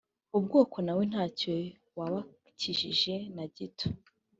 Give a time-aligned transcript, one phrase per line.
[0.37, 1.53] ubwoko nawe nta cyo
[1.97, 3.87] wabakijije na gito